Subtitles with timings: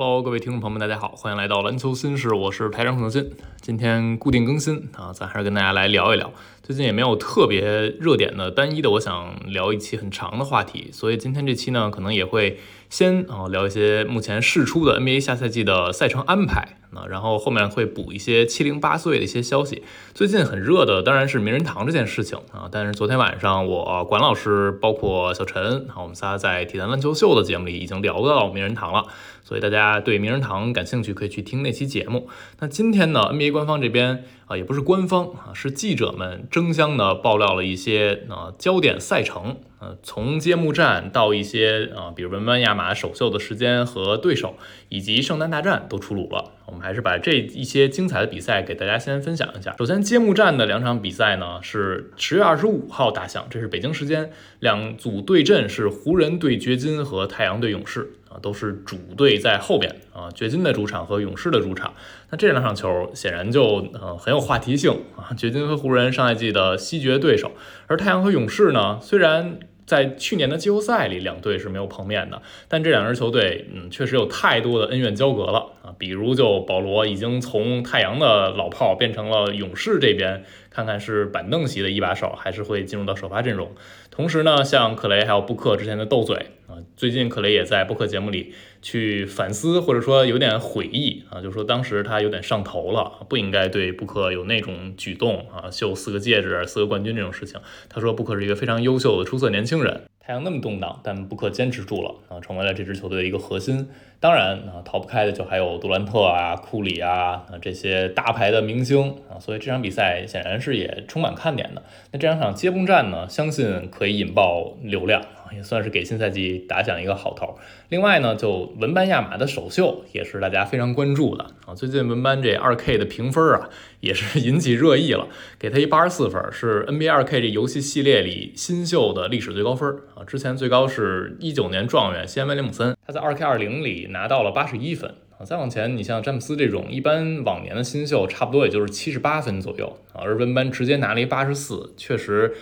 [0.00, 3.32] Hello，各位听众朋友们，大家好，欢迎来到篮球新事，我是台长孔德新。
[3.60, 6.32] 今天固定更新啊，咱还是跟大家来聊一聊。
[6.62, 7.62] 最近也没有特别
[7.98, 19.82] 热点的单一的，我想聊一期很长的话题，所以今天这期呢，可能也会先啊聊一些目前释出的 NBA 下赛季的赛程安排啊，然后后面会补一些七零八碎的一些消息。
[20.14, 29.04] 最近很热的当然是名人堂这件事情啊，但是昨天晚上我管老师包括小陈啊，我们仨在体坛篮球秀的节目里已经聊到名人堂了，
[29.44, 32.28] 所以大家对名人堂感兴趣可以去听那期节目。
[32.60, 34.24] 那今天呢，NBA 官方这边。
[34.48, 44.56] 啊，也不是官方啊，是记者们争相的爆料了一些啊焦点赛程，呃，从揭幕战到一些啊，比如文班亚马首秀的时间和对手，
[44.88, 46.52] 以及圣诞大战都出炉了。
[46.66, 49.76] 我们还是把这一些精彩的比赛给大家先分享一下。
[49.78, 58.14] 首先，揭幕战的两场比赛呢是十月二十五号打响，这是北京时间，两组对阵是湖人对掘金和太阳对勇士。
[58.28, 61.94] 啊，都是主队在后边啊，掘金的主场和勇士的主场。
[62.30, 65.34] 那这两场球显然就呃很有话题性啊。
[65.36, 67.52] 掘金和湖人上赛季的西决对手，
[67.86, 75.94] 而太阳和勇士呢，虽然在去年的季后赛里两队是没有碰面的，但这两支球队嗯确实有太多的恩怨交隔了啊。
[75.98, 83.72] 比如就保罗已经从太阳的老炮变成了勇士这边，看看是板凳席的一把手，还是会进入到首发阵容。
[84.10, 97.60] 同时呢，像克雷还有布克之前的斗嘴啊，最近克雷也在播客节目里去反思，或者说有点悔意啊，就说当时他有点上头了，不应该对布克有那种举动啊，秀四个戒指、四个冠军这种事情。
[97.88, 100.02] 他说布克是一个非常优秀的出色年轻人。
[100.28, 103.88] 太阳那么动荡，但布克坚持住了啊，成为了这支球队的一个核心。
[104.20, 111.82] 当然啊，逃不开的就还有杜兰特啊、库里啊啊这些大牌的明星啊，所以这场比赛显然是也充满看点的。
[112.12, 115.22] 那这两场接棒战呢，相信可以引爆流量。
[115.54, 117.58] 也算是给新赛季打响一个好头。
[117.88, 121.74] 另外呢，就文班亚马的首秀也是大家非常关注的啊。
[121.74, 123.68] 最近文班这二 K 的评分啊，
[124.00, 130.24] 也是 引起热议了，给他一八十四分，是 NBA 二 K 这游戏系列里新秀的历史最高分啊。
[130.24, 135.44] 之前最高是一九年状元西安威廉姆森，他在二 K 二零里拿到了八十一分啊。
[135.44, 140.20] 再往前，你像詹姆斯这种一般往年的新秀，差不多也就是七十八分左右啊。
[140.22, 142.54] 而文班直接拿了一八十四，确实。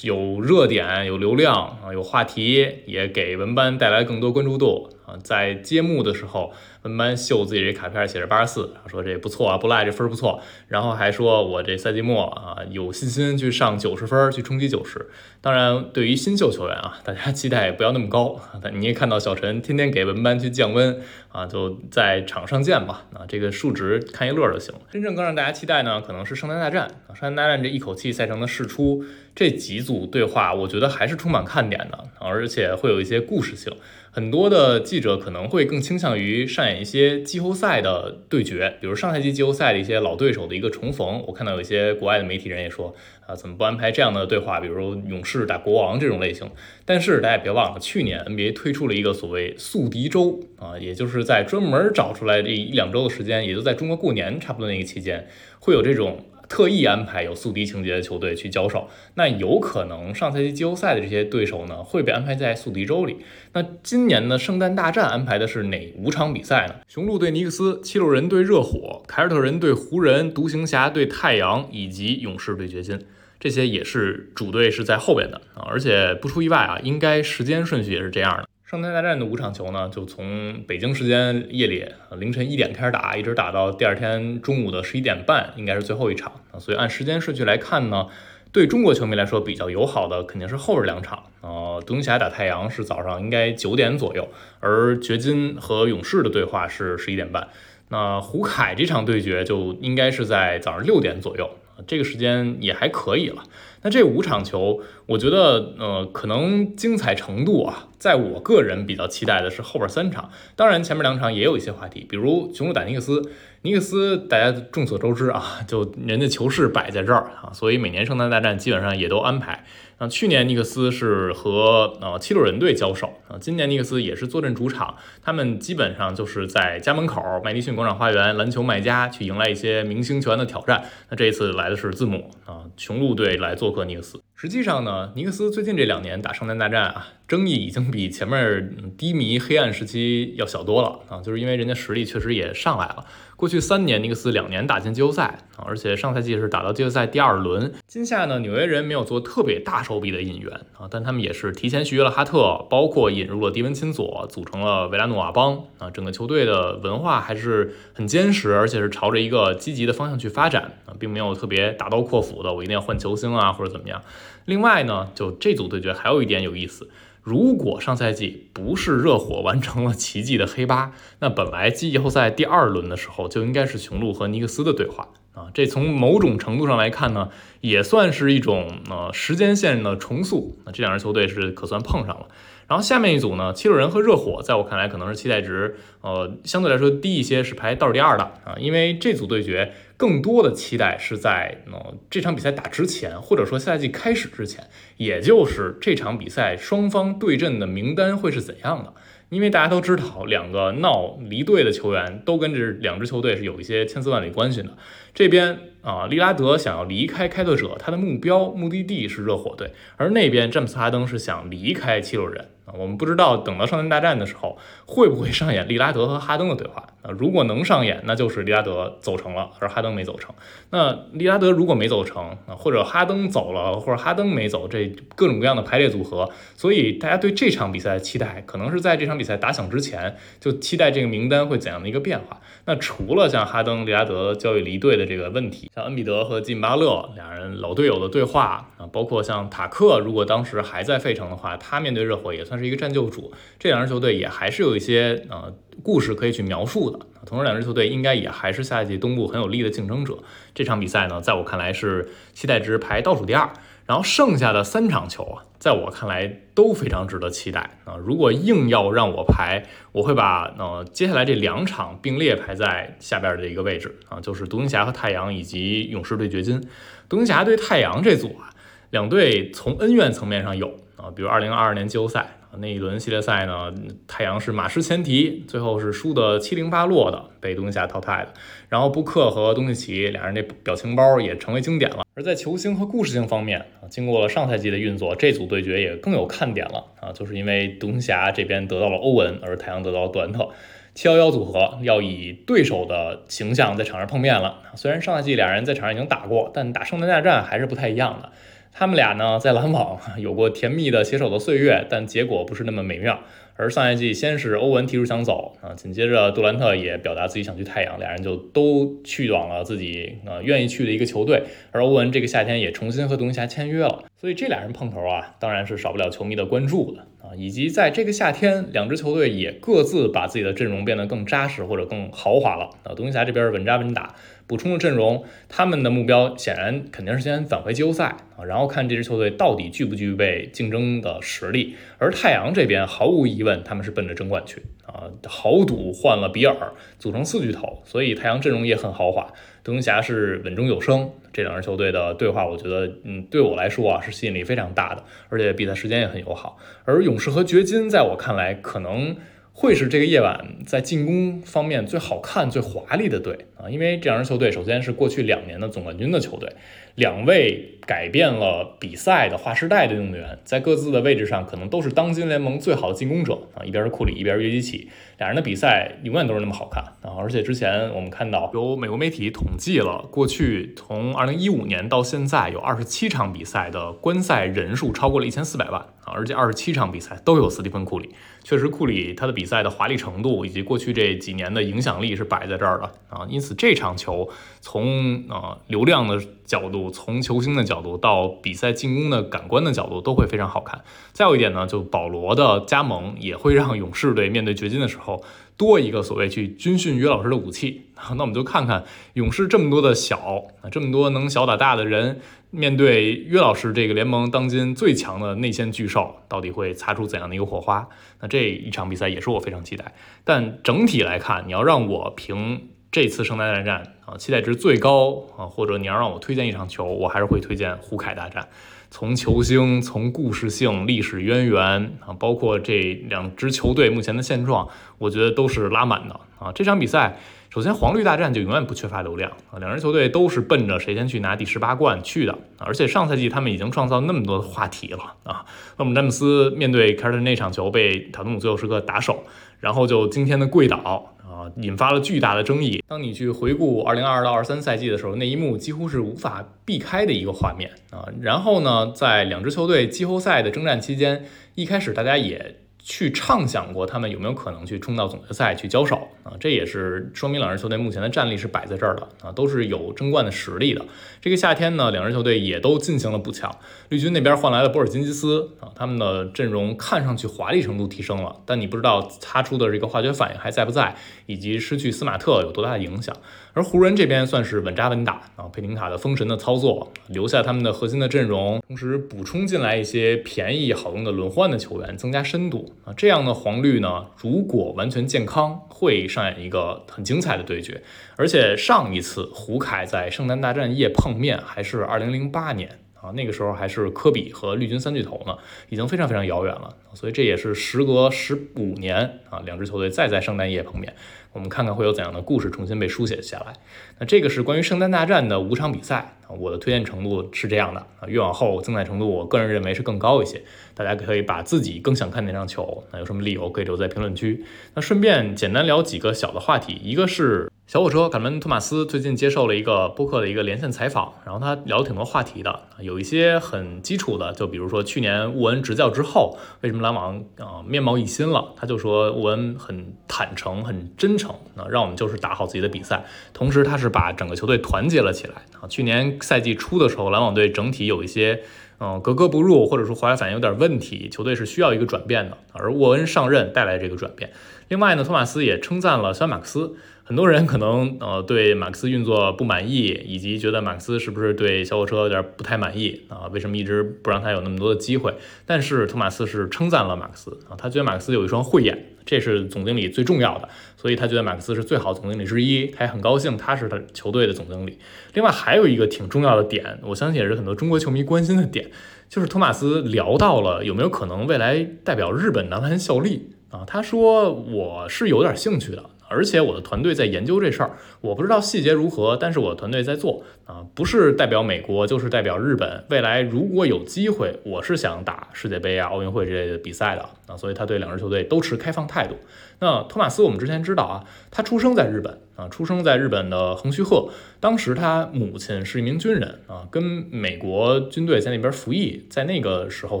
[0.00, 4.90] 有热点，有流量啊，有话题，也给文班带来更多关注度。
[5.06, 5.16] 啊。
[5.22, 6.52] 在揭幕的时候。
[6.84, 10.42] 文班秀自己这卡片写着八十四，说这不错啊，不赖，这分不错。
[10.68, 15.08] 然后还说我这赛季末啊有信心去上九十分，去冲击九十。
[15.40, 18.38] 当然，对于新秀球员啊，大家期待也不要那么高。
[18.62, 21.00] 但你也看到小陈天天给文班去降温
[21.32, 23.06] 啊，就在场上见吧。
[23.14, 24.82] 啊，这个数值看一乐就行了。
[24.90, 27.14] 真正更让大家期待呢，可能是圣诞大战啊。
[27.14, 29.02] 圣诞大战这一口气赛程的释出，
[29.34, 33.74] 这几组对话，我觉得还是充满看点的，而且会有一些故事性。
[34.14, 41.20] 很多的记者可能会更倾向于上演一些季后赛的对决，比如上赛季季后赛的一些老对手的一个重逢。
[41.26, 42.94] 我看到有一些国外的媒体人也说，
[43.26, 46.48] 啊，怎么不安排这样的对话，比如勇士打国王这种类型。
[46.84, 55.26] 但是大家别忘了，去年 NBA 推出了一个所谓宿敌周啊，也就是在专门找出来这一两周的时间，也就在中国过年差不多那个期间，
[55.58, 56.24] 会有这种。
[56.48, 63.18] 特意安排有宿敌情节的球队去交手，那有可能上赛季季后赛的这些对手呢会被安排在宿敌周里。
[63.52, 66.74] 那今年呢圣诞大战安排的是哪五场比赛呢？
[66.88, 73.00] 雄鹿对尼克斯，七六人对热火，凯尔特人对湖人，独行侠对太阳，以及勇士对掘金。
[73.40, 78.48] 这些也是主队是在后边的啊，而且不出意外啊，应该时间顺序也是这样的。
[78.74, 81.86] 圣诞大战的五场球呢，就从北京时间夜里
[82.18, 86.32] 凌晨一点开始打，一直打到第二天中午的十一点半，应该是最后一场。
[86.58, 88.08] 所以按时间顺序来看呢，
[88.50, 91.78] 对中国球迷来说比较友好的肯定是后边两场啊。
[91.86, 97.46] 独行侠打太阳是早上应该九点左右，而掘金和勇士的对话是十一点半。
[97.90, 101.48] 那胡凯这场对决就应该是在早上六点左右。
[101.86, 103.42] 这个时间也还可以了。
[103.84, 110.30] 那这五场球，我觉得，呃，可能精彩程度啊，在我个人比较期待的是后边三场。
[110.56, 113.22] 当然，前面两场也有一些话题，比如雄鹿打尼克斯。
[113.60, 119.64] 尼克斯大家众所周知啊，就人家球市摆在这儿啊，所以每年圣诞大战基本上也都安排。
[119.98, 130.84] 那去年尼克斯是和呃七六人队交手啊，今年尼克斯也是坐镇主场，他们基本上就是在家门口麦迪逊广场花园篮球卖家去迎来一些明星球员的挑战。
[131.08, 134.22] 那这一次来的是字母啊，雄鹿队来做和尼克斯。
[134.34, 143.04] 实际上呢，尼克斯最近这两年打圣诞大战啊，争议已经比前面低迷黑暗时期要小多了啊，就是因为人家实力确实也上来了。
[143.44, 147.74] 过去三年，尼克斯两年打进季后赛啊，而且上赛季是打到季后赛第二轮。
[147.86, 155.90] 今夏呢，纽约人没有做特别大手笔的引援啊，但他们也是提前续约了哈特，包括引入了迪文钦佐，组成了维拉诺瓦帮啊。
[155.90, 164.00] 整个球队的文化还是很坚实，而且是朝着一个积极的方向去发展啊，并没有特别大刀阔斧的，我一定要换球星啊或者怎么样。
[164.46, 166.88] 另外呢，就这组对决还有一点有意思。
[167.24, 175.48] 如果上赛季不是热火完成了奇迹的黑八，那本来季后赛第二轮的时候就应该是雄鹿和尼克斯的对话啊。
[175.54, 177.30] 这从某种程度上来看呢，
[177.62, 180.58] 也算是一种呃时间线的重塑。
[180.66, 182.28] 那这两支球队是可算碰上了。
[182.66, 188.54] 然后下面一组呢，七六人和热火，在我看来可能是期待值呃相对来说低一些，是排倒数第二的啊。
[188.58, 194.64] 因为这组对决更多的期待是在呃这场比赛打之前，或者说赛季开始之前，
[194.96, 198.92] 也就是这场比赛双方对阵的名单会是怎样的。
[199.30, 204.76] 因为大家都知道，两个闹离队的球员都跟这两支球队是有一些千丝万缕关系的。
[205.12, 212.48] 这边啊，利拉德想要离开开拓者，他的目标目的地是热火队，而那边詹姆斯哈登是想离开七六人。
[212.66, 214.56] 啊，我们不知道等到少年大战的时候
[214.86, 217.10] 会不会上演利拉德和哈登的对话啊？
[217.10, 220.34] 如果能上演，那就是利拉德走成了，而哈登没走成。
[220.70, 232.40] 那利拉德如果没走成啊，或者哈登走了，或者哈登没走，这各种各样的排列组合，所以大家对这场比赛的期待，可能是在这场比赛打响之前就期待这个名单会怎样的一个变化。
[232.64, 242.53] 那除了像哈登、利拉德交易离队的这个问题，像恩比德和金巴勒两人老队友的对话啊，包括像塔克，如果当时还在费城的话，他面对热火也算。
[242.54, 245.52] 算是一个战救主，这两支球队也还是有一些呃
[245.82, 246.98] 故事可以去描述的。
[247.26, 250.18] 同时，两支球队应该也还是下一季东部很有力的竞争者。
[250.54, 253.50] 这场比赛呢，在我看来是期待值排倒数第二。
[253.86, 257.96] 然后剩下的三场球啊，在我看来都非常值得期待啊。
[258.02, 266.66] 如果硬要让我排，我会把呃接下来这两场并列排在下边的一个位置啊，就是独行侠和太阳以及勇士对掘金。
[267.10, 268.54] 独行侠对太阳这组啊，
[268.88, 272.38] 两队从恩怨层面上有啊，比如二零二二年季后赛。
[272.58, 273.72] 那一轮系列赛呢，
[274.06, 278.32] 太阳是马失前蹄，最后是输的七零八落的，被独行侠淘汰的。
[278.68, 282.04] 然后布克和东契奇俩人这表情包也成为经典了。
[282.14, 290.48] 而在球星和故事性方面啊，经过了上赛季的运作，这组对决也更有看点了啊，就是因为独行侠这边得到了欧文，而太阳得到了杜兰特，
[290.94, 294.60] 七幺幺组合要以对手的形象在场上碰面了。
[294.76, 298.30] 虽然上赛季俩人在场上已经打过，但打圣诞大战还是不太一样的。
[298.76, 303.20] 他们俩呢，在篮网有过甜蜜的携手的岁月，但结果不是那么美妙。
[303.56, 311.40] 而上一季，先是欧文提出想走啊，紧接着杜兰特也表达自己想去太阳，俩人就都去往了自己呃愿意去的一个球队。
[311.70, 317.36] 而欧文这个夏天也重新和独行侠签约了，所以这俩人碰头啊，当然是少不了球迷的关注的啊。
[317.36, 322.94] 以及在这个夏天，两支球队也各自把自己的阵容变得更扎实或者更豪华了啊。
[322.94, 324.14] 独行侠这边稳扎稳打。
[324.46, 331.74] 补充了阵容，他们的目标显然肯定是先返回季后赛啊，然后看这支球队到底具不具备竞争的实力。
[331.98, 339.34] 而太阳这边毫无疑问，他们是奔着争冠去啊，豪赌换了比尔，组成四巨头，所以太阳阵容也很豪华。
[339.62, 346.56] 独行侠是稳中有升，这两支球队的对话，我觉得，嗯，对我来说啊，是吸引力非常大的，而且比赛时间也很友好。
[346.86, 349.14] 而勇士和掘金，在我看来，可能。
[349.56, 353.70] 会是这个夜晚在进攻方面最好看、最华丽的队啊！
[353.70, 356.52] 因为这两支球队首先是过去两年的总冠军的球队，
[356.96, 363.62] 两位改变了比赛的划时代的运动员，在各自的位置上可能都是当今联盟最好的进攻者啊！
[363.64, 367.14] 一边是库里，一边是约基奇，俩人的比赛永远都是那么好看啊！
[367.16, 376.12] 而且之前我们看到有美国媒体统计了，过去从二零一五年到现在有二十七场比赛的观赛人数超过了一千四百万啊！
[376.14, 378.10] 而且二十七场比赛都有斯蒂芬库里。
[378.42, 384.28] 确实，库里他的比赛的华丽程度以及过去这几年的影响力是摆在这儿的啊，因此这场球
[384.60, 390.82] 从呃流量的角度，从球星的角度到比赛进攻的感官的角度都会非常好看。
[391.12, 395.24] 再有一点呢，就保罗的加盟也会让勇士队面对掘金的时候
[395.56, 397.83] 多一个所谓去军训约老师的武器。
[398.16, 398.84] 那我们就看看
[399.14, 402.20] 勇士这么多的小啊，这么多能小打大的人。
[402.50, 407.88] 面对约老师这个联盟当今最强的内线巨兽，到底会擦出怎样的一个火花？
[408.20, 409.92] 那这一场比赛也是我非常期待。
[410.22, 418.46] 但整体来看，你要让我评这次圣诞大战啊，期待值最高啊，或者你要让我推荐一场球，我还是会推荐胡凯大战。
[418.88, 426.52] 从球星、从故事性、历史渊源啊，包括这两支球队目前的现状，我觉得都是拉满的啊。
[426.52, 427.18] 这场比赛。
[427.54, 435.46] 首先，黄绿大战就永远不缺乏流量啊，两支球队都是奔着谁先去拿第十八冠去的，而且上赛季他们已经创造那么多的话题了啊。
[435.76, 439.22] 勒姆詹姆斯面对凯尔特人那场球被塔图姆最后时刻打手，
[439.60, 441.12] 然后就惊天的跪倒。
[441.22, 442.82] 啊，引发了巨大的争议。
[442.88, 448.08] 当你去回顾二零二二到二三赛季的时候，那一幕几乎是无法避开的一个画面啊。
[448.20, 452.56] 然后呢，在两支球队季后赛的征战期间，一开始大家也。
[452.86, 456.34] 去畅想过他们有没有可能去冲到总决赛去交手啊？
[456.38, 460.84] 这也是说明两支球队目前的战力是摆在这儿的啊，都是有争冠的实力的。
[461.22, 473.16] 这个夏天呢，两支球队也都进行了补强，绿军那边换来了波尔津吉斯啊，他们的阵容看上去华丽程度提升了，但你不知道擦出的这个化学反应还在不在，以及失去斯马特有多大的影响。
[473.54, 482.92] 而湖人这边算是稳扎稳打啊，佩林卡的封神的操作，留下他们的核心的阵容，同时补充进来一些便宜好用的轮换的球员，增加深度啊。
[482.96, 487.80] 这样的黄绿呢，如果完全健康，会上演一个很精彩的对决。
[488.16, 495.36] 而且上一次胡凯在圣诞大战夜碰面还是二零零八年啊，那个时候还是科比和绿军三巨头呢，
[495.68, 496.74] 已经非常非常遥远了。
[496.94, 500.94] 所以这也是时隔十五年啊，两支球队再在圣诞夜碰面。
[501.34, 503.52] 我们看看会有怎样的故事重新被书写下来。
[503.98, 510.40] 那这个是关于圣诞大战的五场比赛啊，我的推荐程度是这样的啊，越往后精彩程度，我个人认为是更高一些。
[510.74, 514.42] 大家可以把自己更想看哪场球，那有什么理由可以留在评论区。
[514.74, 517.50] 那顺便简单聊几个小的话题，一个是。
[517.66, 528.52] 小火车卡门托马斯最近接受了一个播客的一个连线采访，然后他聊挺多话题的，有一些很基础的，就比如说去年沃恩执教之后，为什么篮网啊面貌一新了？
[528.54, 533.02] 他就说沃恩很坦诚、很真诚，啊，让我们就是打好自己的比赛，
[533.32, 535.66] 同时他是把整个球队团结了起来啊。
[535.66, 538.42] 去年赛季初的时候，篮网队整体有一些
[538.78, 544.30] 嗯格格不入，或者说化学反应有点问题，球队是需要一个转变的，而沃恩上任带来这个转变。
[544.68, 546.76] 另外呢，托马斯也称赞了肖马克斯。
[547.06, 553.28] 很多人可能呃对马克思运作不满意，以及觉得马克思是不是对小火车有点不太满意啊？
[553.30, 555.14] 为什么一直不让他有那么多的机会？
[555.44, 564.78] 但是托马斯是称赞了马克思啊，他觉得马克思有一双慧眼，这是总经理最重要的，所以他觉得马克思是最好总经理之一，他也很高兴他是他球队的总经理。
[565.12, 568.70] 另外还有一个挺重要的点，我相信也是很多中国球迷关心的点，
[569.10, 573.64] 就是托马斯聊到了有没有可能未来代表日本男篮效力啊？
[573.66, 575.90] 他说我是有点兴趣的。
[576.14, 582.84] 而且我的团队在研究这事儿，我不知道细节如何，但是我的团队在做啊，不是代表美国就是代表日本。
[582.88, 589.16] 未来如果有机会，我是想打世界杯啊、奥运会之类的比赛的啊，所以他对两支球队都持开放态度。
[589.58, 600.00] 那托马斯，我们之前知道啊，他出生在日本啊，出生在日本的横须贺，当时他母亲是一名军人啊，跟美国军队在那边服役，在那个时候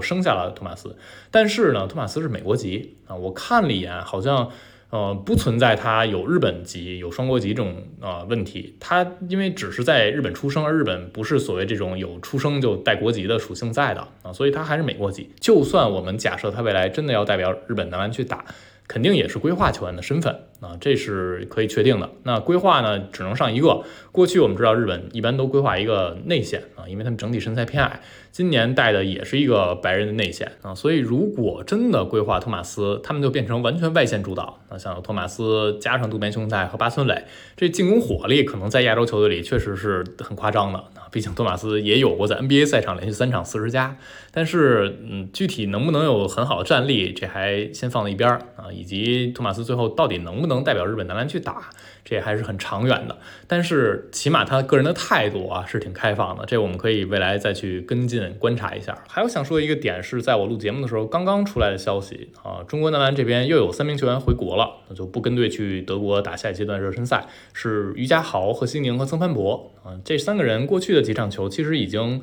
[0.00, 0.96] 生下了托马斯。
[1.30, 4.50] 但是呢，托马斯是美国籍啊，我看了一眼，好像。
[4.94, 8.76] 呃，不存在他有日本籍、有双国籍这种呃问题。
[8.78, 15.30] 他因为只是在日本出生，而日本不是所谓这种有出生就带国籍的属性在的啊，所以他还是美国籍。
[15.40, 18.44] 就算我们假设他未来真的要代表日本男篮去打。
[18.86, 22.10] 肯定也是规划球员的身份啊，这是可以确定的。
[22.22, 23.82] 那规划呢，只能上一个。
[24.12, 28.02] 过去我们知道日本一般都规划一个内线啊，因为他们整体身材偏矮。
[28.34, 34.58] 今年带的也是一个白人的内线啊，所以如果真的规划托马斯，他们就变成完全外线主导。
[34.68, 37.26] 那像托马斯加上渡边雄太和八村垒，
[37.56, 41.06] 这进攻火力可能在亚洲球队里确实是很夸张的啊。
[41.12, 43.96] 毕竟托马斯也有过在 NBA 赛场连续三场四十加，
[44.32, 48.66] 但是嗯，具体能不能有很好的战力，这还先放在一边啊。
[48.72, 51.70] 以及托马斯最后到底能不能代表日本男篮去打，
[52.04, 53.16] 这还是很长远的。
[53.46, 58.96] 但是起码他个人的态度啊是挺开放的，这我们可以未来再去跟进观察一下。
[59.08, 72.22] 还有想说一个点是在我录节目的时候刚刚出来的消息啊，中国男篮这边又有三名球员回国了，那就不跟队去德国打下一阶段热身赛，是于家豪、贺西宁和曾凡博啊，这三个人过去的几场球其实已经。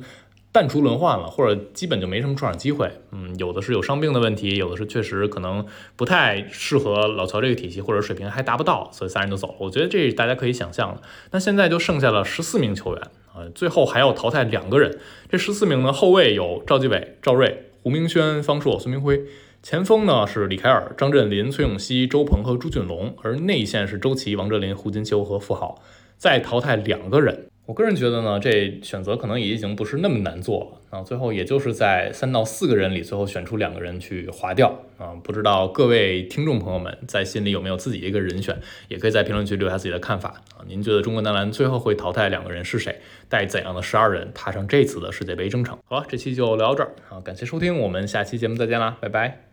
[0.54, 2.86] 淡出轮换了，或者基本就没什么出场机会。
[3.10, 5.64] 嗯，有的是有伤病的问题，有的是确实可能
[5.96, 9.54] 不太适合老乔这个体系，或者水平还达不到，所以三人就走了。
[9.60, 11.00] 我觉得这大家可以想象的。
[11.30, 13.02] 那现在就剩下了十四名球员
[13.34, 14.98] 呃，最后还要淘汰两个人。
[15.28, 19.16] 这十四名呢，后卫有赵继伟、赵睿、胡明轩、方硕、孙铭徽；
[19.62, 25.80] 前锋呢是李凯尔、张镇麟、崔永熙、周鹏和朱俊龙；而内线是周琦、王哲林、胡金秋和付豪。
[26.16, 27.48] 再淘汰两个人。
[27.64, 31.02] 我个人觉得呢，这选择可能也已经不是那么难做了啊。
[31.02, 35.14] 最后也就是在三到四个人里，最后选出两个人去划掉啊。
[35.22, 40.66] 不知道各位听众朋友们在心里有没有自己一个人选，也可以在评论区留下自己的看法啊。
[40.66, 43.00] 您觉得中国男篮最后会淘汰两个人是谁？
[43.28, 45.78] 带怎样的十二人踏上这次的世界杯征程？
[45.84, 49.51] 好了，这期就聊到这儿啊，感谢收听，我们下期节目再见啦，拜拜。